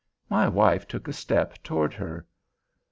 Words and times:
My 0.31 0.47
wife 0.47 0.87
took 0.87 1.07
a 1.07 1.13
step 1.13 1.61
toward 1.61 1.93
her. 1.93 2.25